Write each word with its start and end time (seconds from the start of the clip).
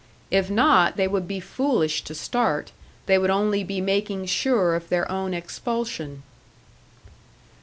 If 0.31 0.49
not, 0.49 0.97
they 0.97 1.07
would 1.07 1.27
be 1.27 1.39
foolish 1.39 2.03
to 2.05 2.15
start, 2.15 2.71
they 3.05 3.19
would 3.19 3.29
only 3.29 3.63
be 3.63 3.79
making 3.81 4.25
sure 4.25 4.73
of 4.73 4.89
their 4.89 5.07
own 5.11 5.31
expulsion. 5.35 6.23